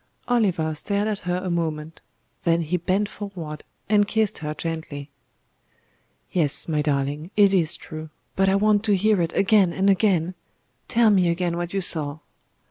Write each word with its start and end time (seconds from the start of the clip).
Oliver 0.27 0.73
stared 0.73 1.07
at 1.07 1.19
her 1.29 1.35
a 1.43 1.51
moment; 1.51 2.01
then 2.43 2.61
he 2.63 2.75
bent 2.75 3.07
forward 3.07 3.63
and 3.87 4.07
kissed 4.07 4.39
her 4.39 4.55
gently. 4.55 5.11
"Yes, 6.31 6.67
my 6.67 6.81
darling; 6.81 7.29
it 7.37 7.53
is 7.53 7.75
true. 7.77 8.09
But 8.35 8.49
I 8.49 8.55
want 8.55 8.83
to 8.85 8.95
hear 8.95 9.21
it 9.21 9.31
again 9.33 9.71
and 9.71 9.91
again. 9.91 10.33
Tell 10.87 11.11
me 11.11 11.27
again 11.27 11.55
what 11.55 11.71
you 11.71 11.81
saw." 11.81 12.17